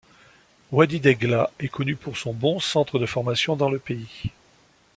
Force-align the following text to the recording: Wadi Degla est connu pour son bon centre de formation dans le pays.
Wadi 0.71 0.99
Degla 0.99 1.51
est 1.59 1.67
connu 1.67 1.95
pour 1.95 2.17
son 2.17 2.33
bon 2.33 2.59
centre 2.59 2.97
de 2.97 3.05
formation 3.05 3.55
dans 3.55 3.69
le 3.69 3.77
pays. 3.77 4.31